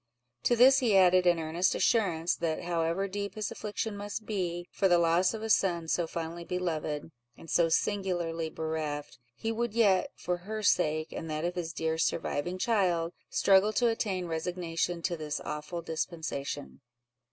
[0.45, 4.87] To this he added an earnest assurance, that however deep his affliction must be, for
[4.87, 10.09] the loss of a son so fondly beloved, and so singularly bereft, he would yet,
[10.15, 15.15] for her sake, and that of his dear surviving child, struggle to attain resignation to
[15.15, 16.81] this awful dispensation.